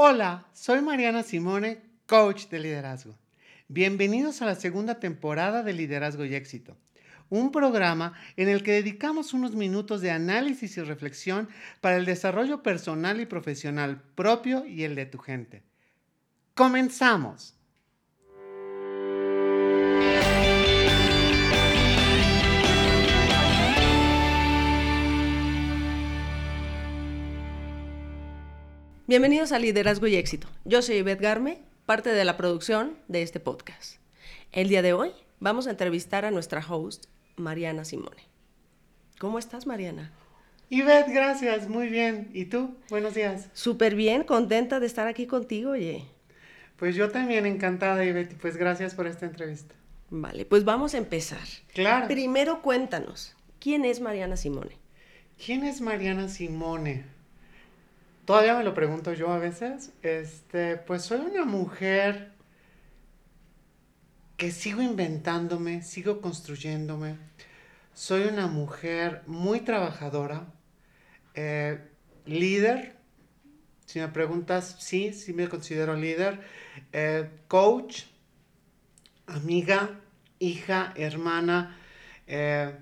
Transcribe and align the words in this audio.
Hola, 0.00 0.46
soy 0.52 0.80
Mariana 0.80 1.24
Simone, 1.24 1.82
coach 2.06 2.46
de 2.50 2.60
liderazgo. 2.60 3.18
Bienvenidos 3.66 4.40
a 4.40 4.46
la 4.46 4.54
segunda 4.54 5.00
temporada 5.00 5.64
de 5.64 5.72
Liderazgo 5.72 6.24
y 6.24 6.36
Éxito, 6.36 6.76
un 7.30 7.50
programa 7.50 8.12
en 8.36 8.48
el 8.48 8.62
que 8.62 8.74
dedicamos 8.74 9.34
unos 9.34 9.56
minutos 9.56 10.00
de 10.00 10.12
análisis 10.12 10.76
y 10.76 10.82
reflexión 10.82 11.48
para 11.80 11.96
el 11.96 12.04
desarrollo 12.04 12.62
personal 12.62 13.20
y 13.20 13.26
profesional 13.26 14.00
propio 14.14 14.64
y 14.66 14.84
el 14.84 14.94
de 14.94 15.06
tu 15.06 15.18
gente. 15.18 15.64
¡Comenzamos! 16.54 17.57
Bienvenidos 29.08 29.52
a 29.52 29.58
Liderazgo 29.58 30.06
y 30.06 30.16
Éxito. 30.16 30.48
Yo 30.66 30.82
soy 30.82 30.96
Ivette 30.96 31.22
Garme, 31.22 31.62
parte 31.86 32.10
de 32.10 32.26
la 32.26 32.36
producción 32.36 32.98
de 33.08 33.22
este 33.22 33.40
podcast. 33.40 33.94
El 34.52 34.68
día 34.68 34.82
de 34.82 34.92
hoy 34.92 35.12
vamos 35.40 35.66
a 35.66 35.70
entrevistar 35.70 36.26
a 36.26 36.30
nuestra 36.30 36.60
host, 36.60 37.06
Mariana 37.36 37.86
Simone. 37.86 38.28
¿Cómo 39.18 39.38
estás, 39.38 39.66
Mariana? 39.66 40.12
Ivette, 40.68 41.08
gracias, 41.08 41.70
muy 41.70 41.88
bien. 41.88 42.28
¿Y 42.34 42.44
tú? 42.44 42.76
Buenos 42.90 43.14
días. 43.14 43.48
Súper 43.54 43.94
bien, 43.94 44.24
contenta 44.24 44.78
de 44.78 44.84
estar 44.86 45.08
aquí 45.08 45.26
contigo, 45.26 45.70
oye. 45.70 46.04
Pues 46.76 46.94
yo 46.94 47.10
también 47.10 47.46
encantada, 47.46 48.04
Ivette, 48.04 48.36
pues 48.38 48.58
gracias 48.58 48.94
por 48.94 49.06
esta 49.06 49.24
entrevista. 49.24 49.74
Vale, 50.10 50.44
pues 50.44 50.66
vamos 50.66 50.92
a 50.92 50.98
empezar. 50.98 51.48
Claro. 51.72 52.08
Primero 52.08 52.60
cuéntanos, 52.60 53.34
¿quién 53.58 53.86
es 53.86 54.02
Mariana 54.02 54.36
Simone? 54.36 54.76
¿Quién 55.42 55.64
es 55.64 55.80
Mariana 55.80 56.28
Simone? 56.28 57.06
Todavía 58.28 58.58
me 58.58 58.62
lo 58.62 58.74
pregunto 58.74 59.14
yo 59.14 59.32
a 59.32 59.38
veces. 59.38 59.90
Este, 60.02 60.76
pues 60.76 61.00
soy 61.00 61.20
una 61.20 61.46
mujer 61.46 62.32
que 64.36 64.50
sigo 64.50 64.82
inventándome, 64.82 65.80
sigo 65.80 66.20
construyéndome. 66.20 67.16
Soy 67.94 68.24
una 68.24 68.46
mujer 68.46 69.22
muy 69.26 69.60
trabajadora, 69.60 70.44
eh, 71.32 71.80
líder. 72.26 72.96
Si 73.86 73.98
me 73.98 74.08
preguntas, 74.08 74.76
sí, 74.78 75.14
sí 75.14 75.32
me 75.32 75.48
considero 75.48 75.96
líder. 75.96 76.42
Eh, 76.92 77.30
coach, 77.48 78.02
amiga, 79.26 80.00
hija, 80.38 80.92
hermana, 80.96 81.78
eh, 82.26 82.74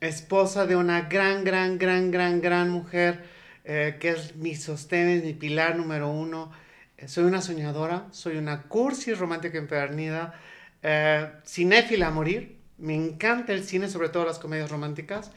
esposa 0.00 0.66
de 0.66 0.74
una 0.74 1.02
gran, 1.02 1.44
gran, 1.44 1.78
gran, 1.78 2.10
gran, 2.10 2.40
gran 2.40 2.70
mujer 2.70 3.33
eh, 3.64 3.96
que 3.98 4.10
es 4.10 4.36
mi 4.36 4.54
sostén, 4.54 5.22
mi 5.24 5.32
pilar 5.32 5.76
número 5.76 6.10
uno. 6.10 6.52
Eh, 6.98 7.08
soy 7.08 7.24
una 7.24 7.40
soñadora, 7.40 8.06
soy 8.10 8.36
una 8.36 8.62
cursi 8.64 9.14
romántica 9.14 9.58
empedernida, 9.58 10.34
eh, 10.82 11.30
cinéfila 11.46 12.08
a 12.08 12.10
morir. 12.10 12.58
Me 12.76 12.94
encanta 12.94 13.52
el 13.52 13.64
cine, 13.64 13.88
sobre 13.88 14.10
todo 14.10 14.26
las 14.26 14.38
comedias 14.38 14.70
románticas. 14.70 15.32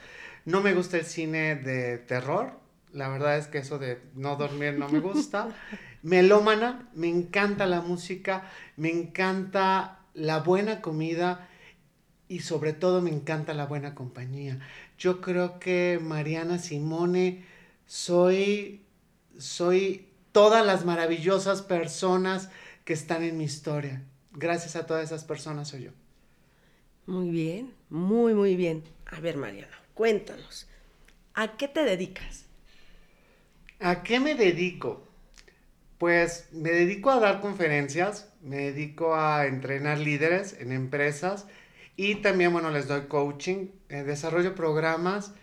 No 0.46 0.62
me 0.62 0.74
gusta 0.74 0.98
el 0.98 1.06
cine 1.06 1.56
de 1.56 1.98
terror. 1.98 2.60
La 2.92 3.10
verdad 3.10 3.38
es 3.38 3.48
que 3.48 3.60
eso 3.60 3.80
de 3.80 4.00
no 4.16 4.36
dormir 4.36 4.74
no 4.74 4.90
me 4.90 5.00
gusta. 5.00 5.50
Melómana, 6.04 6.90
me 6.94 7.08
encanta 7.10 7.66
la 7.66 7.82
música, 7.82 8.44
me 8.76 8.90
encanta 8.90 10.00
la 10.14 10.40
buena 10.40 10.82
comida 10.82 11.48
y 12.28 12.40
sobre 12.40 12.74
todo 12.74 13.02
me 13.02 13.10
encanta 13.10 13.54
la 13.54 13.66
buena 13.66 13.96
compañía. 13.96 14.60
Yo 14.98 15.22
creo 15.22 15.60
que 15.60 16.00
Mariana 16.02 16.60
Simone 16.60 17.46
soy, 17.88 18.86
soy 19.40 20.08
todas 20.32 20.66
las 20.66 20.86
maravillosas 20.86 21.64
personas 21.64 22.50
que 22.86 22.94
están 22.94 23.24
en 23.24 23.38
mi 23.38 23.46
historia. 23.46 24.04
Gracias 24.32 24.76
a 24.76 24.86
todas 24.86 25.04
esas 25.04 25.24
personas 25.24 25.70
soy 25.70 25.86
yo. 25.86 25.92
Muy 27.08 27.30
bien, 27.30 27.74
muy, 27.90 28.34
muy 28.34 28.56
bien. 28.56 28.84
A 29.08 29.20
ver, 29.20 29.38
Mariana, 29.38 29.82
cuéntanos, 29.94 30.68
¿a 31.34 31.56
qué 31.58 31.68
te 31.68 31.84
dedicas? 31.84 32.46
¿A 33.80 34.04
qué 34.04 34.20
me 34.20 34.36
dedico? 34.36 35.08
Pues 35.98 36.50
me 36.52 36.70
dedico 36.70 37.10
a 37.10 37.20
dar 37.20 37.42
conferencias, 37.42 38.30
me 38.42 38.58
dedico 38.58 39.16
a 39.16 39.48
entrenar 39.48 39.98
líderes 39.98 40.60
en 40.60 40.72
empresas 40.72 41.48
y 41.96 42.16
también, 42.16 42.54
bueno, 42.54 42.70
les 42.70 42.88
doy 42.88 43.08
coaching, 43.08 43.70
eh, 43.90 44.04
desarrollo 44.04 44.54
programas 44.54 45.34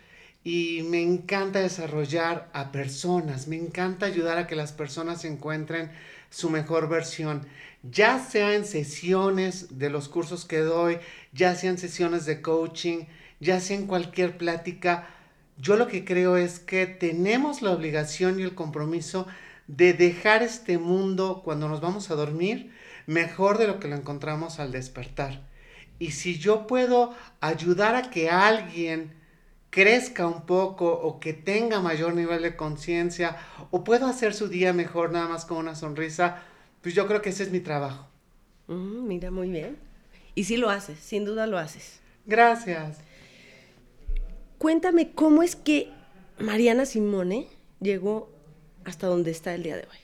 y 0.45 0.83
me 0.83 1.01
encanta 1.01 1.61
desarrollar 1.61 2.51
a 2.53 2.71
personas, 2.71 3.49
me 3.49 3.57
encanta 3.57 4.05
ayudar 4.05 4.37
a 4.37 4.47
que 4.47 4.55
las 4.55 4.73
personas 4.73 5.25
encuentren 5.25 5.91
su 6.29 6.51
mejor 6.51 6.89
versión, 6.91 7.47
ya 7.83 8.19
sea 8.19 8.55
en 8.55 8.67
sesiones 8.67 9.79
de 9.79 9.89
los 9.89 10.11
cursos 10.11 10.45
que 10.45 10.59
doy, 10.59 10.99
ya 11.33 11.55
sea 11.55 11.71
en 11.71 11.79
sesiones 11.79 12.27
de 12.27 12.43
coaching, 12.43 13.05
ya 13.41 13.59
sea 13.59 13.79
en 13.79 13.87
cualquier 13.87 14.37
plática. 14.37 15.09
Yo 15.57 15.77
lo 15.77 15.87
que 15.87 16.05
creo 16.05 16.37
es 16.37 16.59
que 16.61 16.87
tenemos 16.87 17.63
la 17.63 17.73
obligación 17.73 18.39
y 18.39 18.43
el 18.43 18.55
compromiso 18.55 19.27
de 19.67 19.95
dejar 19.95 20.43
este 20.43 20.77
mundo 20.77 21.41
cuando 21.43 21.69
nos 21.69 21.81
vamos 21.81 22.11
a 22.11 22.17
dormir 22.17 22.71
mejor 23.07 23.57
de 23.57 23.67
lo 23.67 23.81
que 23.81 23.89
lo 23.89 23.97
encontramos 23.97 24.61
al 24.61 24.73
despertar. 24.73 25.43
Y 25.99 26.11
si 26.11 26.39
yo 26.39 26.67
puedo 26.67 27.15
ayudar 27.41 27.95
a 27.95 28.11
que 28.11 28.29
alguien 28.29 29.24
crezca 29.75 30.29
un 30.29 30.43
poco 30.47 30.87
o 30.87 31.19
que 31.19 31.33
tenga 31.33 31.81
mayor 31.81 32.15
nivel 32.15 32.43
de 32.43 32.55
conciencia 32.55 33.37
o 33.73 33.83
puedo 33.83 34.07
hacer 34.07 34.33
su 34.33 34.47
día 34.47 34.73
mejor 34.73 35.11
nada 35.11 35.27
más 35.27 35.45
con 35.45 35.57
una 35.57 35.75
sonrisa, 35.75 36.45
pues 36.81 36.95
yo 36.95 37.09
creo 37.09 37.21
que 37.21 37.31
ese 37.31 37.43
es 37.43 37.51
mi 37.51 37.59
trabajo. 37.59 38.07
Mm, 38.69 39.09
mira, 39.09 39.33
muy 39.33 39.49
bien. 39.51 39.77
Y 40.37 40.45
sí 40.45 40.57
lo 40.57 40.71
haces, 40.71 41.01
sin 41.01 41.25
duda 41.25 41.49
lo 41.49 41.59
haces. 41.59 41.99
Gracias. 42.25 42.99
Cuéntame 44.59 45.11
cómo 45.11 45.43
es 45.43 45.57
que 45.57 45.91
Mariana 46.39 46.87
Simone 46.87 47.49
llegó 47.81 48.31
hasta 48.85 49.09
donde 49.09 49.33
está 49.33 49.57
el 49.57 49.65
día 49.65 49.75
de 49.75 49.83
hoy. 49.83 49.99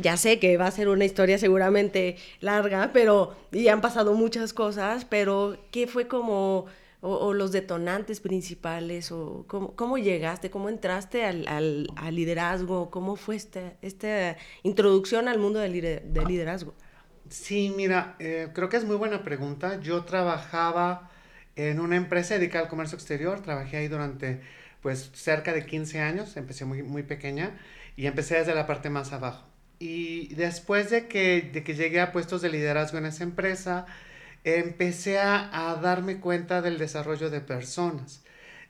Ya 0.00 0.16
sé 0.16 0.38
que 0.38 0.56
va 0.58 0.68
a 0.68 0.70
ser 0.70 0.88
una 0.88 1.04
historia 1.04 1.38
seguramente 1.38 2.18
larga, 2.40 2.90
pero 2.92 3.34
ya 3.50 3.72
han 3.72 3.80
pasado 3.80 4.14
muchas 4.14 4.52
cosas, 4.52 5.04
pero 5.04 5.56
¿qué 5.72 5.88
fue 5.88 6.06
como 6.06 6.66
o, 7.00 7.32
los 7.32 7.52
detonantes 7.52 8.20
principales, 8.20 9.12
o 9.12 9.44
cómo, 9.46 9.98
llegaste, 9.98 10.50
cómo 10.50 10.68
entraste 10.68 11.24
al, 11.24 11.88
liderazgo, 12.10 12.90
cómo 12.90 13.16
fue 13.16 13.36
esta, 13.36 14.36
introducción 14.62 15.28
al 15.28 15.38
mundo 15.38 15.60
del, 15.60 15.72
liderazgo. 15.72 16.74
Sí, 17.28 17.72
mira, 17.76 18.16
eh, 18.18 18.48
creo 18.52 18.68
que 18.68 18.78
es 18.78 18.84
muy 18.84 18.96
buena 18.96 19.22
pregunta. 19.22 19.80
Yo 19.80 20.04
trabajaba 20.04 21.10
en 21.54 21.78
una 21.78 21.96
empresa 21.96 22.34
dedicada 22.34 22.64
al 22.64 22.70
comercio 22.70 22.96
exterior, 22.96 23.42
trabajé 23.42 23.76
ahí 23.76 23.88
durante 23.88 24.40
pues 24.80 25.10
cerca 25.14 25.52
de 25.52 25.66
15 25.66 26.00
años, 26.00 26.36
empecé 26.36 26.64
muy, 26.64 26.82
muy 26.82 27.02
pequeña 27.02 27.58
y 27.96 28.06
empecé 28.06 28.36
desde 28.36 28.54
la 28.54 28.66
parte 28.66 28.90
más 28.90 29.12
abajo. 29.12 29.46
Y 29.78 30.34
después 30.34 30.90
de 30.90 31.06
que, 31.06 31.50
de 31.52 31.62
que 31.62 31.74
llegué 31.74 32.00
a 32.00 32.10
puestos 32.10 32.42
de 32.42 32.48
liderazgo 32.48 32.98
en 32.98 33.06
esa 33.06 33.22
empresa, 33.22 33.86
empecé 34.56 35.18
a, 35.18 35.78
darme 35.82 36.20
cuenta 36.20 36.62
del 36.62 36.78
desarrollo 36.78 37.30
de 37.30 37.40
personas. 37.40 38.22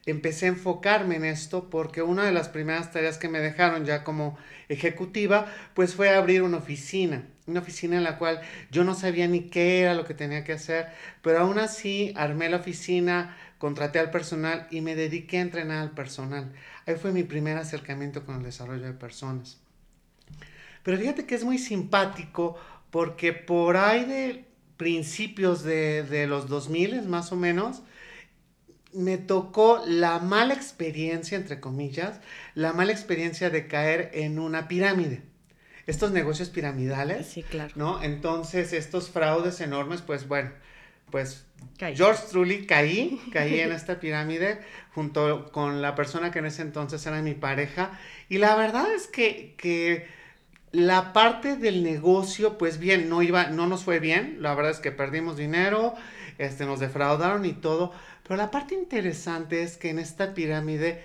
Empecé 0.07 0.47
a 0.47 0.51
enfocarme 0.51 1.17
en 1.17 1.25
esto 1.25 1.69
porque 1.69 2.03
una 2.03 2.25
de 2.25 2.33
las 2.33 2.49
primeras 2.49 2.93
tareas 2.93 3.19
que 3.19 3.29
me 3.29 3.41
dejaron 3.41 3.85
ya 3.85 4.05
como 4.05 4.39
ejecutiva, 4.69 5.47
pues 5.75 5.95
fue 5.95 6.11
abrir 6.11 6.43
una 6.43 6.59
oficina, 6.59 7.27
una 7.47 7.61
oficina 7.61 7.97
en 7.97 8.05
la 8.05 8.17
cual 8.17 8.41
yo 8.71 8.85
no 8.85 8.95
sabía 8.95 9.29
ni 9.29 9.51
qué 9.51 9.81
era 9.81 9.95
lo 9.95 10.05
que 10.05 10.15
tenía 10.15 10.45
que 10.45 10.53
hacer, 10.53 10.87
pero 11.23 11.41
aún 11.41 11.59
así 11.59 12.15
armé 12.17 12.49
la 12.49 12.57
oficina, 12.59 13.37
contraté 13.59 13.99
al 13.99 14.11
personal 14.11 14.67
y 14.71 14.81
me 14.81 14.95
dediqué 14.95 15.39
a 15.39 15.43
entrenar 15.43 15.79
al 15.79 15.91
personal. 15.91 16.53
Ahí 16.87 16.95
fue 16.95 17.13
mi 17.13 17.25
primer 17.25 17.59
acercamiento 17.59 18.25
con 18.25 18.37
el 18.37 18.43
desarrollo 18.45 18.87
de 18.87 18.95
personas. 18.95 19.61
Pero 20.83 20.97
fíjate 20.97 21.27
que 21.27 21.35
es 21.35 21.45
muy 21.45 21.59
simpático 21.59 22.57
porque 22.91 23.35
por 23.35 23.77
ahí 23.77 24.05
de 24.07 24.48
principios 24.79 25.63
de, 25.63 26.03
de 26.05 26.27
los 26.27 26.49
2000 26.49 27.03
más 27.03 27.31
o 27.33 27.37
menos, 27.37 27.83
me 28.95 29.19
tocó 29.19 29.83
la 29.87 30.19
mala 30.19 30.55
experiencia, 30.55 31.37
entre 31.37 31.61
comillas, 31.61 32.21
la 32.55 32.73
mala 32.73 32.93
experiencia 32.93 33.51
de 33.51 33.67
caer 33.67 34.11
en 34.15 34.39
una 34.39 34.69
pirámide. 34.69 35.23
Estos 35.87 36.11
negocios 36.13 36.49
piramidales. 36.49 37.27
Sí, 37.27 37.43
claro. 37.43 37.73
¿No? 37.77 38.03
Entonces, 38.03 38.73
estos 38.73 39.11
fraudes 39.11 39.61
enormes, 39.61 40.03
pues 40.03 40.29
bueno, 40.29 40.51
pues 41.11 41.47
George 41.79 42.23
Truly 42.31 42.67
caí, 42.67 43.21
caí 43.33 43.61
en 43.61 43.73
esta 43.73 44.01
pirámide 44.01 44.61
junto 44.95 45.51
con 45.53 45.81
la 45.81 45.95
persona 45.95 46.31
que 46.31 46.41
en 46.41 46.47
ese 46.47 46.63
entonces 46.63 47.05
era 47.07 47.23
mi 47.23 47.35
pareja. 47.35 47.99
Y 48.29 48.39
la 48.39 48.55
verdad 48.57 48.87
es 48.95 49.07
que, 49.07 49.55
que 49.57 50.07
la 50.73 51.13
parte 51.13 51.57
del 51.57 51.83
negocio, 51.83 52.59
pues 52.59 52.79
bien, 52.79 53.09
no 53.09 53.23
iba, 53.23 53.49
no 53.49 53.67
nos 53.67 53.85
fue 53.85 54.01
bien. 54.01 54.39
La 54.41 54.55
verdad 54.55 54.73
es 54.73 54.81
que 54.81 54.93
perdimos 54.93 55.37
dinero, 55.37 55.95
este, 56.39 56.67
nos 56.67 56.81
defraudaron 56.81 57.45
y 57.45 57.53
todo. 57.53 57.93
Pero 58.23 58.37
la 58.37 58.51
parte 58.51 58.75
interesante 58.75 59.63
es 59.63 59.77
que 59.77 59.91
en 59.91 59.99
esta 59.99 60.35
pirámide 60.35 61.03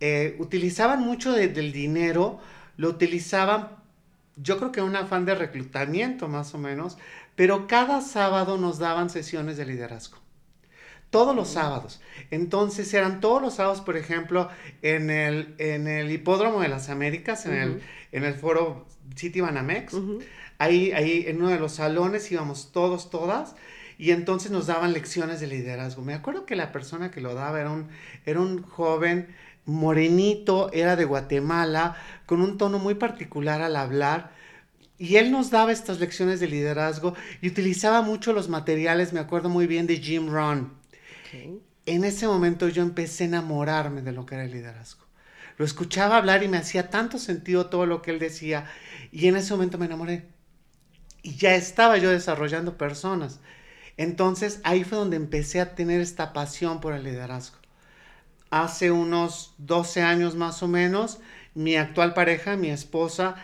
eh, 0.00 0.36
utilizaban 0.38 1.00
mucho 1.00 1.32
del 1.32 1.72
dinero 1.72 2.40
lo 2.76 2.88
utilizaban, 2.88 3.68
yo 4.36 4.58
creo 4.58 4.72
que 4.72 4.82
un 4.82 4.96
afán 4.96 5.24
de 5.24 5.34
reclutamiento 5.34 6.28
más 6.28 6.54
o 6.54 6.58
menos, 6.58 6.98
pero 7.36 7.66
cada 7.66 8.00
sábado 8.00 8.58
nos 8.58 8.78
daban 8.78 9.10
sesiones 9.10 9.56
de 9.56 9.66
liderazgo. 9.66 10.18
Todos 11.10 11.36
los 11.36 11.48
sábados. 11.50 12.00
Entonces 12.30 12.92
eran 12.94 13.20
todos 13.20 13.42
los 13.42 13.54
sábados, 13.54 13.82
por 13.82 13.98
ejemplo, 13.98 14.48
en 14.80 15.10
el, 15.10 15.54
en 15.58 15.86
el 15.86 16.10
Hipódromo 16.10 16.60
de 16.60 16.68
las 16.68 16.88
Américas, 16.88 17.44
en, 17.44 17.52
el, 17.52 17.82
en 18.12 18.24
el 18.24 18.34
foro 18.34 18.86
City 19.16 19.40
Banamex. 19.40 19.94
ahí, 20.58 20.92
ahí 20.92 21.24
en 21.26 21.38
uno 21.38 21.48
de 21.48 21.58
los 21.58 21.72
salones 21.72 22.30
íbamos 22.30 22.70
todos, 22.72 23.10
todas. 23.10 23.56
Y 23.98 24.10
entonces 24.10 24.50
nos 24.50 24.66
daban 24.66 24.92
lecciones 24.92 25.40
de 25.40 25.46
liderazgo. 25.46 26.02
Me 26.02 26.14
acuerdo 26.14 26.46
que 26.46 26.56
la 26.56 26.72
persona 26.72 27.10
que 27.10 27.20
lo 27.20 27.34
daba 27.34 27.60
era 27.60 27.70
un, 27.70 27.88
era 28.26 28.40
un 28.40 28.62
joven 28.62 29.28
morenito, 29.64 30.72
era 30.72 30.96
de 30.96 31.04
Guatemala, 31.04 31.96
con 32.26 32.40
un 32.40 32.58
tono 32.58 32.78
muy 32.78 32.94
particular 32.94 33.62
al 33.62 33.76
hablar. 33.76 34.32
Y 34.98 35.16
él 35.16 35.30
nos 35.30 35.50
daba 35.50 35.72
estas 35.72 36.00
lecciones 36.00 36.40
de 36.40 36.48
liderazgo 36.48 37.14
y 37.40 37.48
utilizaba 37.48 38.02
mucho 38.02 38.32
los 38.32 38.48
materiales, 38.48 39.12
me 39.12 39.20
acuerdo 39.20 39.48
muy 39.48 39.66
bien 39.66 39.86
de 39.86 39.98
Jim 39.98 40.28
Rohn. 40.30 40.72
En 41.86 42.04
ese 42.04 42.26
momento 42.26 42.68
yo 42.68 42.82
empecé 42.82 43.24
a 43.24 43.26
enamorarme 43.26 44.02
de 44.02 44.12
lo 44.12 44.26
que 44.26 44.36
era 44.36 44.44
el 44.44 44.52
liderazgo. 44.52 45.01
Lo 45.62 45.66
escuchaba 45.66 46.16
hablar 46.16 46.42
y 46.42 46.48
me 46.48 46.56
hacía 46.56 46.90
tanto 46.90 47.20
sentido 47.20 47.66
todo 47.66 47.86
lo 47.86 48.02
que 48.02 48.10
él 48.10 48.18
decía. 48.18 48.66
Y 49.12 49.28
en 49.28 49.36
ese 49.36 49.52
momento 49.52 49.78
me 49.78 49.86
enamoré. 49.86 50.24
Y 51.22 51.36
ya 51.36 51.54
estaba 51.54 51.98
yo 51.98 52.10
desarrollando 52.10 52.76
personas. 52.76 53.38
Entonces 53.96 54.60
ahí 54.64 54.82
fue 54.82 54.98
donde 54.98 55.14
empecé 55.14 55.60
a 55.60 55.76
tener 55.76 56.00
esta 56.00 56.32
pasión 56.32 56.80
por 56.80 56.94
el 56.94 57.04
liderazgo. 57.04 57.58
Hace 58.50 58.90
unos 58.90 59.54
12 59.58 60.02
años 60.02 60.34
más 60.34 60.64
o 60.64 60.66
menos, 60.66 61.20
mi 61.54 61.76
actual 61.76 62.12
pareja, 62.12 62.56
mi 62.56 62.70
esposa, 62.70 63.36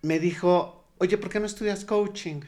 me 0.00 0.18
dijo, 0.18 0.86
oye, 0.96 1.18
¿por 1.18 1.28
qué 1.28 1.40
no 1.40 1.46
estudias 1.46 1.84
coaching? 1.84 2.40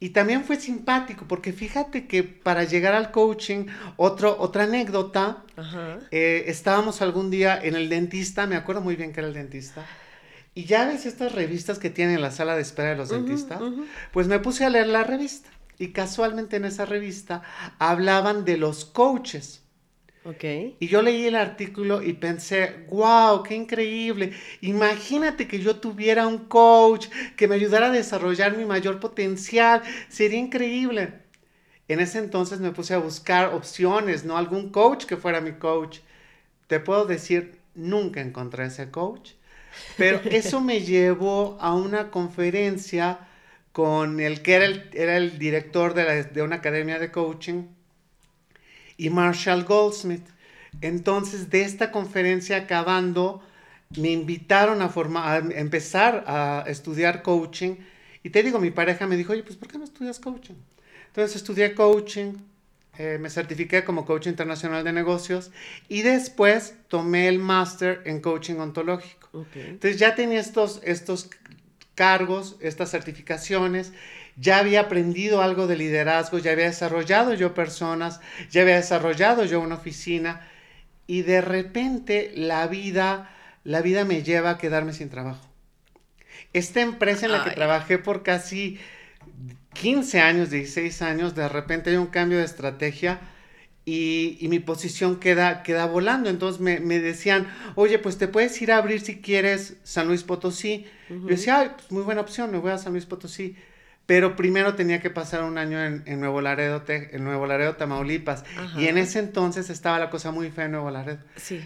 Y 0.00 0.10
también 0.10 0.44
fue 0.44 0.60
simpático, 0.60 1.24
porque 1.26 1.52
fíjate 1.52 2.06
que 2.06 2.22
para 2.22 2.62
llegar 2.64 2.94
al 2.94 3.10
coaching, 3.10 3.66
otro, 3.96 4.36
otra 4.38 4.64
anécdota, 4.64 5.42
eh, 6.12 6.44
estábamos 6.46 7.02
algún 7.02 7.30
día 7.30 7.58
en 7.60 7.74
el 7.74 7.88
dentista, 7.88 8.46
me 8.46 8.54
acuerdo 8.54 8.80
muy 8.80 8.94
bien 8.94 9.12
que 9.12 9.20
era 9.20 9.28
el 9.28 9.34
dentista, 9.34 9.84
y 10.54 10.66
ya 10.66 10.86
ves 10.86 11.04
estas 11.04 11.32
revistas 11.32 11.80
que 11.80 11.90
tienen 11.90 12.16
en 12.16 12.22
la 12.22 12.30
sala 12.30 12.54
de 12.54 12.62
espera 12.62 12.90
de 12.90 12.96
los 12.96 13.08
dentistas, 13.08 13.60
pues 14.12 14.28
me 14.28 14.38
puse 14.38 14.64
a 14.64 14.70
leer 14.70 14.86
la 14.86 15.02
revista, 15.02 15.50
y 15.78 15.88
casualmente 15.88 16.56
en 16.56 16.64
esa 16.64 16.84
revista 16.84 17.42
hablaban 17.78 18.44
de 18.44 18.56
los 18.56 18.84
coaches. 18.84 19.62
Y 20.78 20.88
yo 20.88 21.00
leí 21.02 21.26
el 21.26 21.36
artículo 21.36 22.02
y 22.02 22.12
pensé, 22.12 22.86
wow, 22.90 23.42
qué 23.42 23.54
increíble. 23.54 24.32
Imagínate 24.60 25.48
que 25.48 25.60
yo 25.60 25.76
tuviera 25.76 26.26
un 26.26 26.46
coach 26.48 27.08
que 27.36 27.48
me 27.48 27.54
ayudara 27.54 27.86
a 27.86 27.90
desarrollar 27.90 28.56
mi 28.56 28.64
mayor 28.64 29.00
potencial. 29.00 29.82
Sería 30.08 30.38
increíble. 30.38 31.14
En 31.88 32.00
ese 32.00 32.18
entonces 32.18 32.60
me 32.60 32.72
puse 32.72 32.94
a 32.94 32.98
buscar 32.98 33.54
opciones, 33.54 34.24
¿no? 34.24 34.36
Algún 34.36 34.70
coach 34.70 35.06
que 35.06 35.16
fuera 35.16 35.40
mi 35.40 35.52
coach. 35.52 36.00
Te 36.66 36.80
puedo 36.80 37.06
decir, 37.06 37.60
nunca 37.74 38.20
encontré 38.20 38.66
ese 38.66 38.90
coach. 38.90 39.32
Pero 39.96 40.20
eso 40.30 40.60
me 40.60 40.82
llevó 40.82 41.58
a 41.60 41.74
una 41.74 42.10
conferencia 42.10 43.20
con 43.72 44.20
el 44.20 44.42
que 44.42 44.54
era 44.54 44.66
el, 44.66 44.90
era 44.94 45.16
el 45.16 45.38
director 45.38 45.94
de, 45.94 46.24
de 46.24 46.42
una 46.42 46.56
academia 46.56 46.98
de 46.98 47.10
coaching 47.12 47.64
y 48.98 49.08
Marshall 49.08 49.64
Goldsmith. 49.64 50.26
Entonces, 50.82 51.48
de 51.48 51.62
esta 51.62 51.90
conferencia 51.90 52.58
acabando, 52.58 53.42
me 53.96 54.10
invitaron 54.10 54.82
a, 54.82 54.90
formar, 54.90 55.42
a 55.42 55.58
empezar 55.58 56.24
a 56.26 56.64
estudiar 56.66 57.22
coaching. 57.22 57.76
Y 58.22 58.28
te 58.28 58.42
digo, 58.42 58.58
mi 58.58 58.70
pareja 58.70 59.06
me 59.06 59.16
dijo, 59.16 59.32
oye, 59.32 59.42
pues 59.42 59.56
¿por 59.56 59.68
qué 59.68 59.78
no 59.78 59.84
estudias 59.84 60.18
coaching? 60.18 60.56
Entonces 61.06 61.36
estudié 61.36 61.74
coaching, 61.74 62.34
eh, 62.98 63.16
me 63.18 63.30
certifiqué 63.30 63.84
como 63.84 64.04
coach 64.04 64.26
internacional 64.26 64.84
de 64.84 64.92
negocios 64.92 65.52
y 65.88 66.02
después 66.02 66.74
tomé 66.88 67.28
el 67.28 67.38
máster 67.38 68.02
en 68.04 68.20
coaching 68.20 68.56
ontológico. 68.56 69.46
Entonces 69.54 69.98
ya 69.98 70.14
tenía 70.14 70.40
estos, 70.40 70.80
estos 70.84 71.30
cargos, 71.94 72.56
estas 72.60 72.90
certificaciones 72.90 73.92
ya 74.40 74.58
había 74.58 74.82
aprendido 74.82 75.42
algo 75.42 75.66
de 75.66 75.76
liderazgo, 75.76 76.38
ya 76.38 76.52
había 76.52 76.66
desarrollado 76.66 77.34
yo 77.34 77.54
personas, 77.54 78.20
ya 78.50 78.62
había 78.62 78.76
desarrollado 78.76 79.44
yo 79.44 79.60
una 79.60 79.74
oficina 79.74 80.48
y 81.06 81.22
de 81.22 81.40
repente 81.40 82.32
la 82.36 82.66
vida, 82.68 83.30
la 83.64 83.82
vida 83.82 84.04
me 84.04 84.22
lleva 84.22 84.50
a 84.50 84.58
quedarme 84.58 84.92
sin 84.92 85.10
trabajo. 85.10 85.44
Esta 86.52 86.80
empresa 86.80 87.26
en 87.26 87.32
la 87.32 87.44
que 87.44 87.50
trabajé 87.50 87.98
por 87.98 88.22
casi 88.22 88.78
15 89.74 90.20
años, 90.20 90.50
16 90.50 91.02
años, 91.02 91.34
de 91.34 91.48
repente 91.48 91.90
hay 91.90 91.96
un 91.96 92.06
cambio 92.06 92.38
de 92.38 92.44
estrategia 92.44 93.18
y, 93.84 94.38
mi 94.48 94.60
posición 94.60 95.18
queda, 95.18 95.62
queda 95.62 95.86
volando. 95.86 96.30
Entonces 96.30 96.60
me, 96.60 96.98
decían, 97.00 97.48
oye, 97.74 97.98
pues 97.98 98.18
te 98.18 98.28
puedes 98.28 98.60
ir 98.62 98.70
a 98.70 98.76
abrir 98.76 99.00
si 99.00 99.20
quieres 99.20 99.76
San 99.82 100.06
Luis 100.06 100.22
Potosí. 100.22 100.86
Yo 101.08 101.26
decía, 101.26 101.58
Ay, 101.58 101.70
pues 101.74 101.90
muy 101.90 102.02
buena 102.02 102.20
opción, 102.20 102.50
me 102.50 102.58
voy 102.58 102.70
a 102.70 102.78
San 102.78 102.92
Luis 102.92 103.06
Potosí 103.06 103.56
pero 104.08 104.36
primero 104.36 104.74
tenía 104.74 105.02
que 105.02 105.10
pasar 105.10 105.44
un 105.44 105.58
año 105.58 105.84
en, 105.84 106.18
Nuevo 106.18 106.40
Laredo, 106.40 106.82
en 106.88 107.24
Nuevo 107.24 107.44
Laredo, 107.44 107.76
Tamaulipas. 107.76 108.42
Y 108.78 108.86
en 108.86 108.96
ese 108.96 109.18
entonces 109.18 109.68
estaba 109.68 109.98
la 109.98 110.08
cosa 110.08 110.30
muy 110.30 110.50
fea 110.50 110.64
en 110.64 110.72
Nuevo 110.72 110.90
Laredo. 110.90 111.18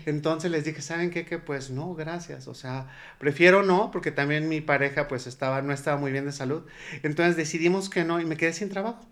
Entonces 0.07 0.51
les 0.51 0.65
dije, 0.65 0.83
¿saben 0.83 1.11
qué? 1.11 1.25
Que 1.25 1.39
pues 1.39 1.71
no, 1.71 1.95
gracias. 1.95 2.49
O 2.49 2.55
sea, 2.55 2.89
prefiero 3.19 3.63
no, 3.63 3.93
porque 3.93 4.11
también 4.11 4.49
mi 4.49 4.61
pareja 4.61 5.07
pues 5.07 5.29
estaba, 5.29 5.63
no 5.63 5.73
estaba 5.73 5.99
muy 5.99 6.11
bien 6.11 6.25
de 6.25 6.33
salud. 6.33 6.65
Entonces 7.05 7.37
decidimos 7.37 7.89
que 7.89 8.03
no 8.03 8.21
y 8.21 8.25
me 8.25 8.37
quedé 8.37 8.53
sin 8.53 8.71
trabajo. 8.71 9.07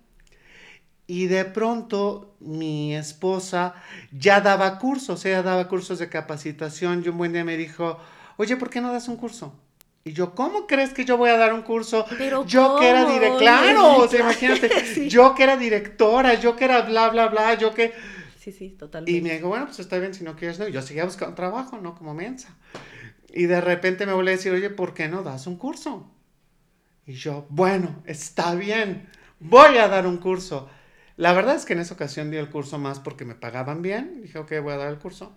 Y 1.07 1.29
de 1.29 1.45
pronto 1.45 2.35
mi 2.41 2.97
esposa 2.97 3.77
ya 4.11 4.41
daba 4.41 4.77
cursos, 4.81 5.25
ella 5.25 5.45
daba 5.45 5.69
cursos 5.69 6.01
de 6.01 6.09
capacitación 6.09 7.05
y 7.07 7.09
un 7.11 7.19
buen 7.19 7.33
día 7.33 7.45
me 7.45 7.57
dijo, 7.57 8.01
oye, 8.39 8.57
¿por 8.57 8.71
qué 8.71 8.81
no 8.81 8.93
das 8.93 9.07
un 9.07 9.19
curso? 9.19 9.55
Y 10.03 10.13
yo, 10.13 10.35
¿cómo 10.35 10.67
crees 10.67 10.95
que 10.95 11.05
yo 11.05 11.19
voy 11.19 11.29
a 11.29 11.37
dar 11.37 11.53
un 11.53 11.63
curso? 11.63 12.07
Pero 12.17 12.47
yo 12.47 12.77
que 12.79 12.89
era 12.89 13.05
directora, 13.05 13.39
claro, 13.39 13.97
o 13.99 14.09
sea, 14.09 14.21
imagínate, 14.21 15.09
yo 15.09 15.35
que 15.35 15.43
era 15.43 15.59
directora, 15.59 16.35
yo 16.35 16.57
que 16.57 16.65
era 16.65 16.83
bla, 16.83 17.11
bla, 17.11 17.29
bla, 17.29 17.55
yo 17.55 17.75
que... 17.75 17.93
Sí, 18.39 18.51
sí, 18.51 18.71
totalmente. 18.71 19.13
Y 19.13 19.21
me 19.21 19.35
dijo, 19.35 19.49
bueno, 19.49 19.67
pues 19.67 19.79
está 19.81 19.99
bien, 19.99 20.15
si 20.15 20.25
no 20.25 20.37
quieres, 20.37 20.59
no. 20.59 20.67
Y 20.67 20.73
yo 20.73 20.81
seguía 20.81 21.05
buscando 21.05 21.35
trabajo, 21.35 21.77
¿no? 21.79 21.95
Como 21.95 22.15
mensa. 22.15 22.57
Y 23.29 23.45
de 23.45 23.61
repente 23.61 24.07
me 24.07 24.15
vuelve 24.15 24.33
a 24.33 24.37
decir, 24.37 24.53
oye, 24.53 24.71
¿por 24.71 24.95
qué 24.95 25.09
no 25.09 25.23
das 25.23 25.47
un 25.47 25.57
curso? 25.57 26.11
Y 27.05 27.13
yo, 27.13 27.47
bueno, 27.51 28.03
está 28.07 28.55
bien, 28.55 29.11
voy 29.39 29.77
a 29.77 29.89
dar 29.89 30.07
un 30.07 30.17
curso. 30.17 30.71
La 31.19 31.35
verdad 31.35 31.57
es 31.57 31.67
que 31.67 31.75
en 31.75 31.81
esa 31.81 31.93
ocasión 31.93 32.31
di 32.31 32.39
el 32.39 32.49
curso 32.49 32.79
más 32.79 33.01
porque 33.01 33.27
me 33.27 33.35
pagaban 33.35 33.83
bien. 33.83 34.23
Dije, 34.23 34.39
ok, 34.39 34.53
voy 34.63 34.73
a 34.73 34.79
dar 34.79 34.89
el 34.89 34.99
curso. 34.99 35.37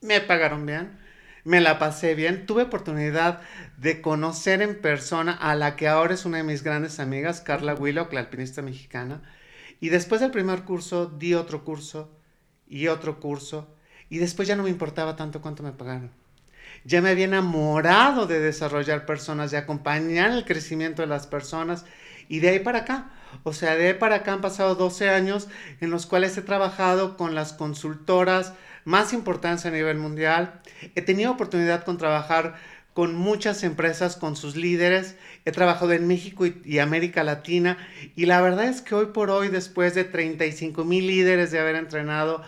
Me 0.00 0.20
pagaron 0.20 0.64
bien 0.64 1.09
me 1.44 1.60
la 1.60 1.78
pasé 1.78 2.14
bien. 2.14 2.46
Tuve 2.46 2.64
oportunidad 2.64 3.40
de 3.76 4.00
conocer 4.00 4.62
en 4.62 4.80
persona 4.80 5.32
a 5.32 5.54
la 5.54 5.76
que 5.76 5.88
ahora 5.88 6.14
es 6.14 6.24
una 6.24 6.38
de 6.38 6.44
mis 6.44 6.62
grandes 6.62 7.00
amigas, 7.00 7.40
Carla 7.40 7.74
Willock, 7.74 8.12
la 8.12 8.20
alpinista 8.20 8.62
mexicana. 8.62 9.22
Y 9.80 9.88
después 9.88 10.20
del 10.20 10.30
primer 10.30 10.64
curso, 10.64 11.06
di 11.06 11.34
otro 11.34 11.64
curso 11.64 12.10
y 12.68 12.88
otro 12.88 13.20
curso. 13.20 13.74
Y 14.08 14.18
después 14.18 14.48
ya 14.48 14.56
no 14.56 14.64
me 14.64 14.70
importaba 14.70 15.16
tanto 15.16 15.40
cuánto 15.40 15.62
me 15.62 15.72
pagaron. 15.72 16.10
Ya 16.84 17.00
me 17.02 17.10
había 17.10 17.24
enamorado 17.24 18.26
de 18.26 18.40
desarrollar 18.40 19.06
personas, 19.06 19.50
de 19.50 19.58
acompañar 19.58 20.30
el 20.32 20.44
crecimiento 20.44 21.02
de 21.02 21.08
las 21.08 21.26
personas. 21.26 21.84
Y 22.28 22.40
de 22.40 22.50
ahí 22.50 22.58
para 22.60 22.80
acá, 22.80 23.10
o 23.42 23.52
sea, 23.52 23.76
de 23.76 23.88
ahí 23.88 23.94
para 23.94 24.16
acá 24.16 24.32
han 24.32 24.40
pasado 24.40 24.74
12 24.74 25.10
años 25.10 25.48
en 25.80 25.90
los 25.90 26.06
cuales 26.06 26.36
he 26.36 26.42
trabajado 26.42 27.16
con 27.16 27.34
las 27.34 27.52
consultoras, 27.52 28.54
más 28.90 29.12
importancia 29.12 29.70
a 29.70 29.72
nivel 29.72 29.96
mundial. 29.96 30.60
He 30.94 31.00
tenido 31.00 31.30
oportunidad 31.30 31.84
con 31.84 31.96
trabajar 31.96 32.56
con 32.92 33.14
muchas 33.14 33.62
empresas, 33.62 34.16
con 34.16 34.36
sus 34.36 34.56
líderes. 34.56 35.14
He 35.44 35.52
trabajado 35.52 35.92
en 35.92 36.06
México 36.06 36.44
y, 36.46 36.80
América 36.80 37.22
Latina. 37.22 37.78
Y 38.16 38.26
la 38.26 38.40
verdad 38.40 38.64
es 38.64 38.82
que 38.82 38.96
hoy 38.96 39.06
por 39.06 39.30
hoy, 39.30 39.48
después 39.48 39.94
de 39.94 40.04
35 40.04 40.84
mil 40.84 41.06
líderes 41.06 41.52
de 41.52 41.60
haber 41.60 41.76
entrenado, 41.76 42.42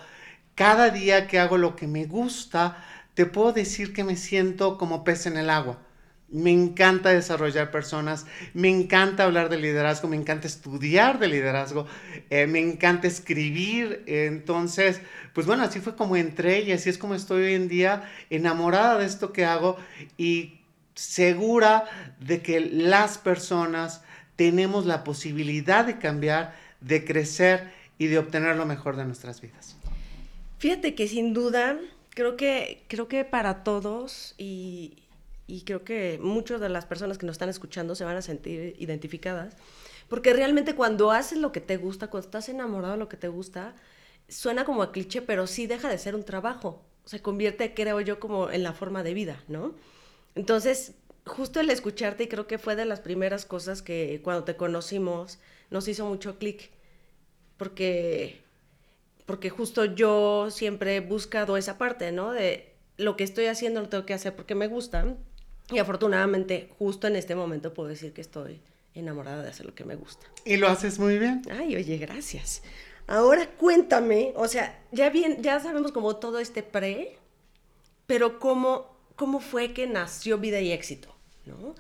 cada 0.56 0.90
día 0.90 1.28
que 1.28 1.38
hago 1.38 1.56
lo 1.58 1.76
que 1.76 1.86
me 1.86 2.06
gusta, 2.06 2.84
te 3.14 3.24
puedo 3.24 3.52
decir 3.52 3.92
que 3.92 4.04
me 4.04 4.16
siento 4.16 4.78
como 4.78 5.04
pez 5.04 5.26
en 5.26 5.36
el 5.36 5.48
agua. 5.48 5.78
Me 6.32 6.50
encanta 6.50 7.10
desarrollar 7.10 7.70
personas, 7.70 8.26
me 8.54 8.68
encanta 8.68 9.24
hablar 9.24 9.50
de 9.50 9.58
liderazgo, 9.58 10.08
me 10.08 10.16
encanta 10.16 10.46
estudiar 10.46 11.18
de 11.18 11.28
liderazgo, 11.28 11.86
eh, 12.30 12.46
me 12.46 12.58
encanta 12.58 13.06
escribir. 13.06 14.02
entonces, 14.06 15.00
pues 15.34 15.46
bueno, 15.46 15.62
así 15.62 15.80
fue 15.80 15.94
como 15.94 16.16
entré 16.16 16.62
y 16.62 16.72
así 16.72 16.88
es 16.88 16.98
como 16.98 17.14
estoy 17.14 17.44
hoy 17.44 17.54
en 17.54 17.68
día 17.68 18.10
enamorada 18.30 18.98
de 18.98 19.06
esto 19.06 19.32
que 19.32 19.44
hago 19.44 19.76
y 20.16 20.58
segura 20.94 21.84
de 22.18 22.42
que 22.42 22.60
las 22.60 23.18
personas 23.18 24.02
tenemos 24.36 24.86
la 24.86 25.04
posibilidad 25.04 25.84
de 25.84 25.98
cambiar, 25.98 26.54
de 26.80 27.04
crecer 27.04 27.70
y 27.98 28.06
de 28.06 28.18
obtener 28.18 28.56
lo 28.56 28.66
mejor 28.66 28.96
de 28.96 29.04
nuestras 29.04 29.40
vidas. 29.40 29.76
Fíjate 30.58 30.94
que 30.94 31.08
sin 31.08 31.34
duda, 31.34 31.78
creo 32.10 32.36
que, 32.36 32.84
creo 32.88 33.08
que 33.08 33.24
para 33.24 33.64
todos 33.64 34.34
y, 34.38 35.02
y 35.46 35.62
creo 35.62 35.84
que 35.84 36.18
muchas 36.22 36.60
de 36.60 36.68
las 36.68 36.86
personas 36.86 37.18
que 37.18 37.26
nos 37.26 37.34
están 37.34 37.48
escuchando 37.48 37.94
se 37.94 38.04
van 38.04 38.16
a 38.16 38.22
sentir 38.22 38.74
identificadas, 38.78 39.56
porque 40.08 40.32
realmente 40.32 40.74
cuando 40.74 41.10
haces 41.10 41.38
lo 41.38 41.52
que 41.52 41.60
te 41.60 41.76
gusta, 41.76 42.08
cuando 42.08 42.26
estás 42.26 42.48
enamorado 42.48 42.92
de 42.92 42.98
lo 42.98 43.08
que 43.08 43.16
te 43.16 43.28
gusta, 43.28 43.74
suena 44.28 44.64
como 44.64 44.82
a 44.82 44.92
cliché, 44.92 45.22
pero 45.22 45.46
sí 45.46 45.66
deja 45.66 45.88
de 45.88 45.98
ser 45.98 46.14
un 46.14 46.24
trabajo, 46.24 46.82
se 47.04 47.20
convierte, 47.20 47.74
creo 47.74 48.00
yo, 48.00 48.20
como 48.20 48.50
en 48.50 48.62
la 48.62 48.72
forma 48.72 49.02
de 49.02 49.14
vida, 49.14 49.42
¿no? 49.48 49.74
Entonces, 50.34 50.94
justo 51.26 51.60
el 51.60 51.70
escucharte, 51.70 52.24
y 52.24 52.28
creo 52.28 52.46
que 52.46 52.58
fue 52.58 52.76
de 52.76 52.84
las 52.84 53.00
primeras 53.00 53.44
cosas 53.44 53.82
que 53.82 54.20
cuando 54.22 54.44
te 54.44 54.56
conocimos 54.56 55.38
nos 55.70 55.88
hizo 55.88 56.06
mucho 56.06 56.38
clic, 56.38 56.70
porque, 57.56 58.40
porque 59.26 59.50
justo 59.50 59.84
yo 59.84 60.50
siempre 60.50 60.96
he 60.96 61.00
buscado 61.00 61.56
esa 61.56 61.78
parte, 61.78 62.12
¿no? 62.12 62.32
De 62.32 62.72
lo 62.96 63.16
que 63.16 63.24
estoy 63.24 63.46
haciendo 63.46 63.80
lo 63.80 63.88
tengo 63.88 64.06
que 64.06 64.14
hacer 64.14 64.34
porque 64.34 64.54
me 64.54 64.68
gusta, 64.68 65.16
y 65.72 65.78
afortunadamente 65.78 66.70
justo 66.78 67.06
en 67.06 67.16
este 67.16 67.34
momento 67.34 67.74
puedo 67.74 67.88
decir 67.88 68.12
que 68.12 68.20
estoy 68.20 68.60
enamorada 68.94 69.42
de 69.42 69.48
hacer 69.48 69.66
lo 69.66 69.74
que 69.74 69.84
me 69.84 69.96
gusta. 69.96 70.26
Y 70.44 70.56
lo 70.56 70.68
haces 70.68 70.98
muy 70.98 71.18
bien. 71.18 71.42
Ay, 71.50 71.76
oye, 71.76 71.96
gracias. 71.98 72.62
Ahora 73.06 73.48
cuéntame, 73.58 74.32
o 74.36 74.46
sea, 74.48 74.80
ya 74.92 75.10
bien, 75.10 75.42
ya 75.42 75.58
sabemos 75.60 75.92
como 75.92 76.16
todo 76.16 76.38
este 76.38 76.62
pre, 76.62 77.18
pero 78.06 78.38
cómo, 78.38 78.96
cómo 79.16 79.40
fue 79.40 79.72
que 79.72 79.86
nació 79.86 80.38
Vida 80.38 80.60
y 80.60 80.72
Éxito, 80.72 81.14
¿no? 81.46 81.74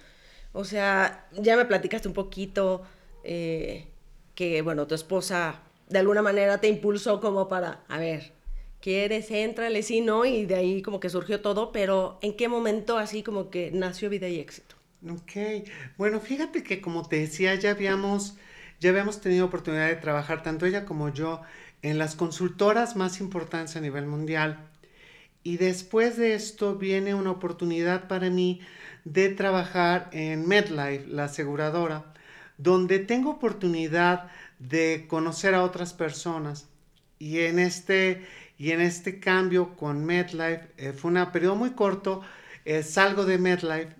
O 0.52 0.64
sea, 0.64 1.26
ya 1.32 1.56
me 1.56 1.64
platicaste 1.64 2.08
un 2.08 2.14
poquito 2.14 2.82
eh, 3.24 3.86
que, 4.34 4.62
bueno, 4.62 4.86
tu 4.86 4.94
esposa 4.94 5.62
de 5.88 5.98
alguna 5.98 6.22
manera 6.22 6.58
te 6.58 6.68
impulsó 6.68 7.20
como 7.20 7.48
para, 7.48 7.84
a 7.88 7.98
ver, 7.98 8.32
¿quieres? 8.82 9.30
Éntrale, 9.30 9.82
sí, 9.82 10.02
¿no? 10.02 10.26
Y 10.26 10.44
de 10.46 10.56
ahí 10.56 10.82
como 10.82 11.00
que 11.00 11.08
surgió 11.08 11.40
todo, 11.40 11.72
pero 11.72 12.18
¿en 12.20 12.36
qué 12.36 12.48
momento 12.48 12.98
así 12.98 13.22
como 13.22 13.48
que 13.50 13.70
nació 13.72 14.10
Vida 14.10 14.28
y 14.28 14.38
Éxito? 14.40 14.76
Ok, 15.08 15.66
bueno, 15.96 16.20
fíjate 16.20 16.62
que 16.62 16.80
como 16.82 17.08
te 17.08 17.20
decía, 17.20 17.54
ya 17.54 17.70
habíamos 17.70 18.36
ya 18.82 18.90
habíamos 18.90 19.20
tenido 19.20 19.46
oportunidad 19.46 19.86
de 19.86 19.94
trabajar 19.96 20.42
tanto 20.42 20.66
ella 20.66 20.84
como 20.84 21.08
yo 21.08 21.40
en 21.82 21.98
las 21.98 22.16
consultoras 22.16 22.96
más 22.96 23.20
importantes 23.20 23.76
a 23.76 23.80
nivel 23.80 24.06
mundial. 24.06 24.58
Y 25.44 25.56
después 25.56 26.16
de 26.16 26.34
esto 26.34 26.76
viene 26.76 27.14
una 27.14 27.30
oportunidad 27.30 28.08
para 28.08 28.28
mí 28.30 28.60
de 29.04 29.28
trabajar 29.28 30.08
en 30.12 30.48
MedLife, 30.48 31.06
la 31.06 31.24
aseguradora, 31.24 32.12
donde 32.58 32.98
tengo 32.98 33.30
oportunidad 33.30 34.30
de 34.58 35.06
conocer 35.08 35.54
a 35.54 35.62
otras 35.62 35.92
personas. 35.94 36.68
Y 37.20 37.40
en 37.40 37.60
este, 37.60 38.26
y 38.62 38.70
en 38.70 38.80
este 38.80 39.18
cambio 39.18 39.74
con 39.74 40.04
MedLife, 40.04 40.68
eh, 40.76 40.92
fue 40.92 41.10
un 41.10 41.32
periodo 41.32 41.56
muy 41.56 41.70
corto, 41.70 42.20
eh, 42.64 42.84
salgo 42.84 43.24
de 43.24 43.36
MedLife 43.36 43.96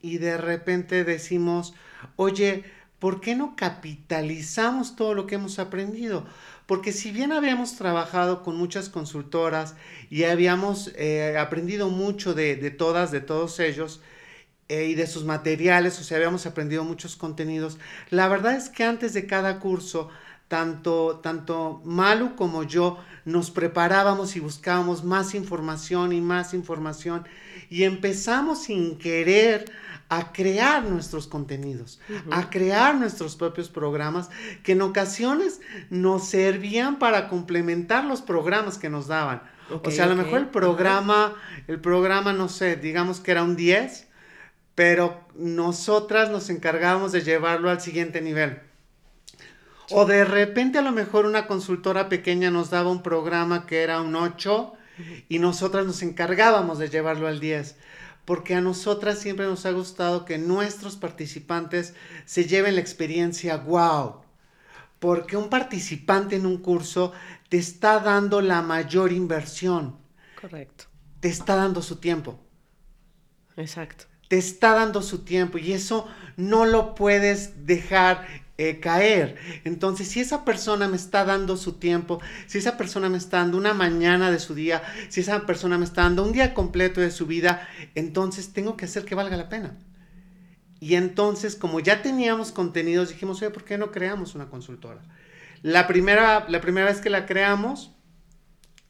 y 0.00 0.18
de 0.18 0.36
repente 0.36 1.04
decimos, 1.04 1.74
oye, 2.16 2.64
¿por 2.98 3.20
qué 3.20 3.36
no 3.36 3.54
capitalizamos 3.54 4.96
todo 4.96 5.14
lo 5.14 5.28
que 5.28 5.36
hemos 5.36 5.60
aprendido? 5.60 6.26
Porque 6.66 6.90
si 6.90 7.12
bien 7.12 7.30
habíamos 7.30 7.76
trabajado 7.76 8.42
con 8.42 8.56
muchas 8.56 8.88
consultoras 8.88 9.76
y 10.10 10.24
habíamos 10.24 10.90
eh, 10.96 11.36
aprendido 11.38 11.88
mucho 11.88 12.34
de, 12.34 12.56
todas, 12.72 13.12
de 13.12 13.20
todos 13.20 13.60
ellos, 13.60 14.00
eh, 14.68 14.86
y 14.86 14.96
de 14.96 15.06
sus 15.06 15.22
materiales, 15.24 16.00
o 16.00 16.02
sea, 16.02 16.16
habíamos 16.16 16.46
aprendido 16.46 16.82
muchos 16.82 17.14
contenidos, 17.14 17.78
la 18.10 18.26
verdad 18.26 18.56
es 18.56 18.70
que 18.70 18.82
antes 18.82 19.14
de 19.14 19.26
cada 19.28 19.60
curso, 19.60 20.08
tanto, 20.54 21.18
tanto 21.20 21.82
Malu 21.84 22.36
como 22.36 22.62
yo 22.62 22.96
nos 23.24 23.50
preparábamos 23.50 24.36
y 24.36 24.40
buscábamos 24.40 25.02
más 25.02 25.34
información 25.34 26.12
y 26.12 26.20
más 26.20 26.54
información 26.54 27.26
y 27.68 27.82
empezamos 27.82 28.62
sin 28.62 28.96
querer 28.96 29.64
a 30.08 30.30
crear 30.30 30.84
nuestros 30.84 31.26
contenidos, 31.26 31.98
a 32.30 32.50
crear 32.50 32.94
nuestros 32.94 33.34
propios 33.34 33.68
programas 33.68 34.30
que 34.62 34.72
en 34.72 34.82
ocasiones 34.82 35.60
nos 35.90 36.28
servían 36.28 37.00
para 37.00 37.28
complementar 37.28 38.04
los 38.04 38.22
programas 38.22 38.78
que 38.78 38.88
nos 38.88 39.08
daban. 39.08 39.42
o 39.82 39.90
sea, 39.90 40.04
a 40.04 40.08
lo 40.08 40.14
mejor 40.14 40.38
el 40.38 40.50
programa, 40.50 41.34
el 41.66 41.80
programa, 41.80 42.32
no 42.32 42.48
sé, 42.48 42.76
digamos 42.76 43.18
que 43.18 43.32
era 43.32 43.42
un 43.42 43.56
10, 43.56 44.06
pero 44.76 45.20
nosotras 45.34 46.30
nos 46.30 46.48
encargábamos 46.48 47.10
de 47.10 47.22
llevarlo 47.22 47.70
al 47.70 47.80
siguiente 47.80 48.20
nivel. 48.20 48.60
O 49.90 50.06
de 50.06 50.24
repente 50.24 50.78
a 50.78 50.82
lo 50.82 50.92
mejor 50.92 51.26
una 51.26 51.46
consultora 51.46 52.08
pequeña 52.08 52.50
nos 52.50 52.70
daba 52.70 52.90
un 52.90 53.02
programa 53.02 53.66
que 53.66 53.82
era 53.82 54.00
un 54.00 54.16
8 54.16 54.72
y 55.28 55.38
nosotras 55.38 55.84
nos 55.86 56.02
encargábamos 56.02 56.78
de 56.78 56.88
llevarlo 56.88 57.26
al 57.26 57.40
10 57.40 57.76
porque 58.24 58.54
a 58.54 58.60
nosotras 58.60 59.18
siempre 59.18 59.46
nos 59.46 59.66
ha 59.66 59.72
gustado 59.72 60.24
que 60.24 60.38
nuestros 60.38 60.96
participantes 60.96 61.94
se 62.24 62.44
lleven 62.44 62.76
la 62.76 62.80
experiencia 62.80 63.56
wow. 63.56 64.22
Porque 64.98 65.36
un 65.36 65.50
participante 65.50 66.36
en 66.36 66.46
un 66.46 66.58
curso 66.58 67.12
te 67.50 67.58
está 67.58 68.00
dando 68.00 68.40
la 68.40 68.62
mayor 68.62 69.12
inversión. 69.12 69.98
Correcto. 70.40 70.84
Te 71.20 71.28
está 71.28 71.56
dando 71.56 71.82
su 71.82 71.96
tiempo. 71.96 72.40
Exacto. 73.56 74.06
Te 74.28 74.38
está 74.38 74.74
dando 74.74 75.02
su 75.02 75.24
tiempo 75.24 75.58
y 75.58 75.72
eso 75.72 76.08
no 76.36 76.64
lo 76.64 76.94
puedes 76.94 77.66
dejar 77.66 78.26
eh, 78.56 78.78
caer. 78.78 79.36
Entonces, 79.64 80.08
si 80.08 80.20
esa 80.20 80.44
persona 80.44 80.86
me 80.88 80.96
está 80.96 81.24
dando 81.24 81.56
su 81.56 81.74
tiempo, 81.74 82.20
si 82.46 82.58
esa 82.58 82.76
persona 82.76 83.08
me 83.08 83.18
está 83.18 83.38
dando 83.38 83.58
una 83.58 83.74
mañana 83.74 84.30
de 84.30 84.38
su 84.38 84.54
día, 84.54 84.82
si 85.08 85.20
esa 85.20 85.44
persona 85.44 85.76
me 85.76 85.84
está 85.84 86.02
dando 86.02 86.22
un 86.22 86.32
día 86.32 86.54
completo 86.54 87.00
de 87.00 87.10
su 87.10 87.26
vida, 87.26 87.68
entonces 87.94 88.52
tengo 88.52 88.76
que 88.76 88.84
hacer 88.84 89.04
que 89.04 89.14
valga 89.14 89.36
la 89.36 89.48
pena. 89.48 89.76
Y 90.78 90.94
entonces, 90.94 91.56
como 91.56 91.80
ya 91.80 92.02
teníamos 92.02 92.52
contenidos, 92.52 93.08
dijimos, 93.08 93.42
oye, 93.42 93.50
¿por 93.50 93.64
qué 93.64 93.78
no 93.78 93.90
creamos 93.90 94.34
una 94.34 94.48
consultora? 94.50 95.02
La 95.62 95.86
primera, 95.86 96.46
la 96.48 96.60
primera 96.60 96.86
vez 96.86 97.00
que 97.00 97.10
la 97.10 97.26
creamos, 97.26 97.92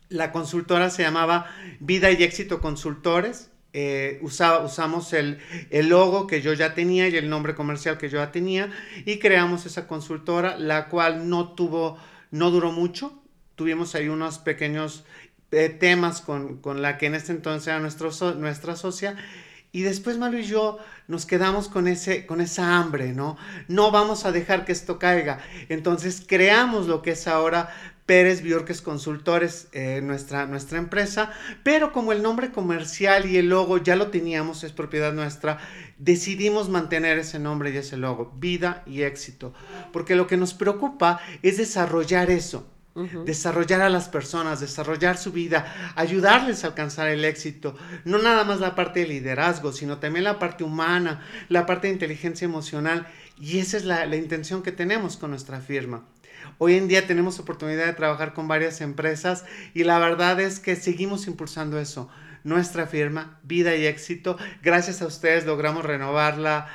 la 0.08 0.32
consultora 0.32 0.90
se 0.90 1.02
llamaba 1.02 1.46
Vida 1.80 2.10
y 2.10 2.22
Éxito 2.22 2.60
Consultores 2.60 3.50
eh, 3.76 4.20
usamos 4.22 5.12
el, 5.12 5.40
logo 5.72 6.28
que 6.28 6.40
yo 6.40 6.52
ya 6.52 6.74
tenía 6.74 7.08
y 7.08 7.16
el 7.16 7.28
nombre 7.28 7.56
comercial 7.56 7.98
que 7.98 8.08
yo 8.08 8.18
ya 8.18 8.30
tenía 8.30 8.70
y 9.04 9.18
creamos 9.18 9.66
esa 9.66 9.88
consultora, 9.88 10.56
la 10.56 10.88
cual 10.88 11.28
no 11.28 11.54
tuvo, 11.54 11.98
no 12.30 12.52
duró 12.52 12.70
mucho. 12.70 13.20
Tuvimos 13.56 13.96
ahí 13.96 14.08
unos 14.08 14.38
pequeños 14.38 15.04
eh, 15.50 15.70
temas 15.70 16.20
con, 16.20 16.60
la 16.82 16.98
que 16.98 17.06
en 17.06 17.16
este 17.16 17.32
entonces 17.32 17.66
era 17.66 17.80
nuestra 17.80 18.76
socia. 18.76 19.16
Y 19.72 19.82
después 19.82 20.18
Malu 20.18 20.38
y 20.38 20.44
yo 20.44 20.78
nos 21.08 21.26
quedamos 21.26 21.68
con, 21.68 21.88
ese, 21.88 22.26
con 22.26 22.40
esa 22.40 22.76
hambre, 22.76 23.12
¿no? 23.12 23.36
No 23.66 23.90
vamos 23.90 24.24
a 24.24 24.30
dejar 24.30 24.64
que 24.64 24.70
esto 24.70 25.00
caiga. 25.00 25.40
Entonces 25.68 26.22
creamos 26.24 26.86
lo 26.86 27.02
que 27.02 27.10
es 27.10 27.26
ahora 27.26 27.74
Pérez 28.06 28.42
Biorques 28.42 28.82
Consultores, 28.82 29.68
eh, 29.72 30.00
nuestra, 30.02 30.46
nuestra 30.46 30.78
empresa, 30.78 31.32
pero 31.62 31.90
como 31.92 32.12
el 32.12 32.22
nombre 32.22 32.50
comercial 32.50 33.24
y 33.26 33.38
el 33.38 33.48
logo 33.48 33.78
ya 33.78 33.96
lo 33.96 34.08
teníamos, 34.08 34.62
es 34.62 34.72
propiedad 34.72 35.14
nuestra, 35.14 35.58
decidimos 35.98 36.68
mantener 36.68 37.18
ese 37.18 37.38
nombre 37.38 37.70
y 37.70 37.78
ese 37.78 37.96
logo, 37.96 38.32
vida 38.36 38.82
y 38.86 39.02
éxito, 39.02 39.54
porque 39.92 40.16
lo 40.16 40.26
que 40.26 40.36
nos 40.36 40.52
preocupa 40.52 41.20
es 41.42 41.56
desarrollar 41.56 42.30
eso. 42.30 42.70
Desarrollar 43.24 43.80
a 43.80 43.90
las 43.90 44.08
personas, 44.08 44.60
desarrollar 44.60 45.16
su 45.16 45.32
vida, 45.32 45.92
ayudarles 45.96 46.62
a 46.62 46.68
alcanzar 46.68 47.08
el 47.08 47.24
éxito. 47.24 47.76
No 48.04 48.18
nada 48.18 48.44
más 48.44 48.60
la 48.60 48.76
parte 48.76 49.00
de 49.00 49.08
liderazgo, 49.08 49.72
sino 49.72 49.98
también 49.98 50.22
la 50.22 50.38
parte 50.38 50.62
humana, 50.62 51.20
la 51.48 51.66
parte 51.66 51.88
de 51.88 51.94
inteligencia 51.94 52.44
emocional. 52.44 53.08
Y 53.36 53.58
esa 53.58 53.78
es 53.78 53.84
la 53.84 54.14
intención 54.14 54.62
que 54.62 54.70
tenemos 54.70 55.16
con 55.16 55.30
nuestra 55.30 55.60
firma. 55.60 56.04
Hoy 56.58 56.74
en 56.76 56.88
día 56.88 57.06
tenemos 57.06 57.38
oportunidad 57.38 57.86
de 57.86 57.92
trabajar 57.92 58.34
con 58.34 58.48
varias 58.48 58.80
empresas 58.80 59.44
y 59.74 59.84
la 59.84 59.98
verdad 59.98 60.40
es 60.40 60.60
que 60.60 60.76
seguimos 60.76 61.26
impulsando 61.26 61.78
eso. 61.78 62.08
Nuestra 62.44 62.86
firma, 62.86 63.40
Vida 63.42 63.74
y 63.74 63.86
Éxito. 63.86 64.36
Gracias 64.62 65.00
a 65.00 65.06
ustedes 65.06 65.46
logramos 65.46 65.82
renovar 65.82 66.36
la, 66.36 66.68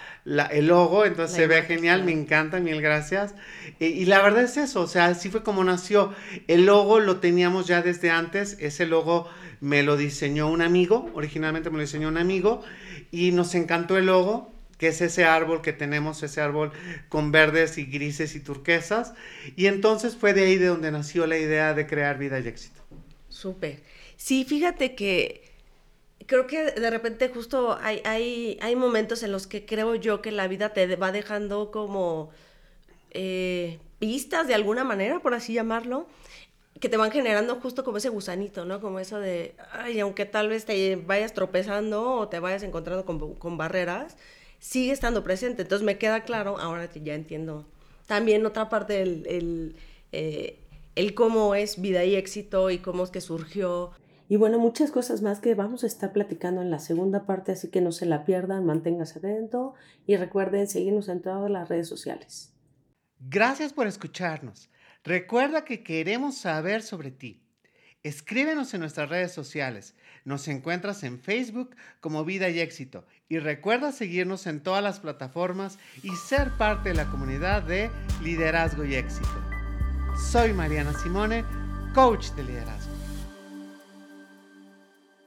el 0.47 0.65
logo, 0.65 1.05
entonces 1.05 1.35
se 1.35 1.45
ve 1.45 1.61
genial, 1.61 2.03
me 2.03 2.11
encanta, 2.11 2.59
mil 2.59 2.81
gracias. 2.81 3.35
Y, 3.79 4.05
la 4.05 4.19
verdad 4.23 4.43
es 4.43 4.57
eso, 4.57 4.81
o 4.81 4.87
sea, 4.87 5.05
así 5.05 5.29
fue 5.29 5.43
como 5.43 5.63
nació. 5.63 6.11
El 6.47 6.65
logo 6.65 6.99
lo 6.99 7.19
teníamos 7.19 7.67
ya 7.67 7.83
desde 7.83 8.09
antes, 8.09 8.57
ese 8.59 8.87
logo 8.87 9.29
me 9.61 9.83
lo 9.83 9.95
diseñó 9.95 10.49
un 10.49 10.63
amigo, 10.63 11.11
originalmente 11.13 11.69
me 11.69 11.75
lo 11.75 11.81
diseñó 11.81 12.07
un 12.07 12.17
amigo 12.17 12.63
y 13.11 13.31
nos 13.31 13.53
encantó 13.53 13.95
el 13.95 14.07
logo 14.07 14.58
que 14.79 14.87
es 14.87 15.01
ese 15.01 15.25
árbol 15.25 15.61
que 15.61 15.73
tenemos, 15.73 16.23
ese 16.23 16.41
árbol 16.41 16.71
con 17.09 17.31
verdes 17.31 17.77
y 17.77 17.85
grises 17.85 18.33
y 18.33 18.39
turquesas. 18.39 19.13
Y 19.55 19.67
entonces 19.67 20.15
fue 20.15 20.33
de 20.33 20.45
ahí 20.45 20.57
de 20.57 20.65
donde 20.65 20.91
nació 20.91 21.27
la 21.27 21.37
idea 21.37 21.75
de 21.75 21.85
crear 21.85 22.17
vida 22.17 22.39
y 22.39 22.47
éxito. 22.47 22.81
Súper. 23.27 23.83
Sí, 24.17 24.43
fíjate 24.45 24.95
que 24.95 25.43
creo 26.25 26.47
que 26.47 26.71
de 26.71 26.89
repente 26.89 27.29
justo 27.29 27.77
hay, 27.81 28.01
hay, 28.05 28.57
hay 28.61 28.75
momentos 28.75 29.23
en 29.23 29.31
los 29.31 29.47
que 29.47 29.65
creo 29.65 29.95
yo 29.95 30.21
que 30.21 30.31
la 30.31 30.47
vida 30.47 30.73
te 30.73 30.95
va 30.95 31.11
dejando 31.11 31.71
como 31.71 32.31
eh, 33.11 33.79
pistas 33.97 34.47
de 34.47 34.53
alguna 34.53 34.83
manera, 34.83 35.19
por 35.19 35.33
así 35.33 35.53
llamarlo. 35.53 36.07
que 36.79 36.89
te 36.89 36.97
van 36.97 37.11
generando 37.11 37.55
justo 37.59 37.83
como 37.83 37.97
ese 37.97 38.09
gusanito, 38.09 38.63
¿no? 38.65 38.79
Como 38.79 38.99
eso 38.99 39.19
de, 39.19 39.55
ay, 39.73 39.99
aunque 39.99 40.25
tal 40.25 40.47
vez 40.49 40.65
te 40.65 40.95
vayas 40.95 41.33
tropezando 41.33 42.13
o 42.13 42.29
te 42.29 42.39
vayas 42.39 42.63
encontrando 42.63 43.05
con, 43.05 43.57
barreras, 43.57 44.15
sigue 44.59 44.91
estando 44.91 45.23
presente. 45.23 45.63
Entonces 45.63 45.85
me 45.85 45.97
queda 45.97 46.23
claro, 46.23 46.59
ahora 46.59 46.89
que 46.89 47.01
ya 47.01 47.15
entiendo. 47.15 47.65
También 48.07 48.45
otra 48.45 48.69
parte, 48.69 49.01
el, 49.01 49.25
el, 49.27 49.75
eh, 50.11 50.59
el 50.95 51.13
cómo 51.13 51.55
es 51.55 51.81
vida 51.81 52.03
y 52.03 52.15
éxito 52.15 52.69
y 52.69 52.79
cómo 52.79 53.03
es 53.03 53.11
que 53.11 53.21
surgió. 53.21 53.91
Y 54.27 54.35
bueno, 54.35 54.59
muchas 54.59 54.91
cosas 54.91 55.21
más 55.21 55.39
que 55.39 55.55
vamos 55.55 55.83
a 55.83 55.87
estar 55.87 56.13
platicando 56.13 56.61
en 56.61 56.69
la 56.69 56.79
segunda 56.79 57.25
parte, 57.25 57.53
así 57.53 57.69
que 57.69 57.81
no 57.81 57.91
se 57.91 58.05
la 58.05 58.25
pierdan, 58.25 58.65
manténganse 58.65 59.17
atento 59.17 59.73
y 60.05 60.17
recuerden 60.17 60.67
seguirnos 60.67 61.09
en 61.09 61.21
todas 61.21 61.49
las 61.49 61.67
redes 61.67 61.87
sociales. 61.87 62.53
Gracias 63.19 63.73
por 63.73 63.87
escucharnos. 63.87 64.69
Recuerda 65.03 65.65
que 65.65 65.83
queremos 65.83 66.37
saber 66.37 66.83
sobre 66.83 67.09
ti. 67.11 67.43
Escríbenos 68.03 68.73
en 68.73 68.81
nuestras 68.81 69.09
redes 69.09 69.31
sociales. 69.31 69.95
Nos 70.29 70.47
encuentras 70.47 71.01
en 71.01 71.19
Facebook 71.19 71.75
como 72.01 72.23
Vida 72.23 72.49
y 72.49 72.59
Éxito. 72.59 73.03
Y 73.29 73.39
recuerda 73.39 73.91
seguirnos 73.91 74.45
en 74.45 74.61
todas 74.61 74.83
las 74.83 74.99
plataformas 74.99 75.79
y 76.03 76.15
ser 76.17 76.51
parte 76.51 76.89
de 76.89 76.95
la 76.95 77.05
comunidad 77.05 77.63
de 77.63 77.89
Liderazgo 78.21 78.85
y 78.85 78.93
Éxito. 78.93 79.27
Soy 80.31 80.53
Mariana 80.53 80.93
Simone, 80.93 81.43
coach 81.95 82.29
de 82.33 82.43
liderazgo. 82.43 82.88